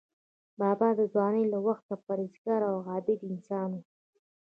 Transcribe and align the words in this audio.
بابا 0.59 0.89
د 0.99 1.01
ځوانۍ 1.13 1.43
له 1.53 1.59
وخته 1.67 1.93
پرهیزګار 2.05 2.61
او 2.71 2.75
عابد 2.89 3.19
انسان 3.31 3.69
و. 3.75 3.81